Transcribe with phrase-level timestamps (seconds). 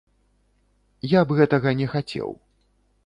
[1.11, 2.29] Я б гэтага не хацеў!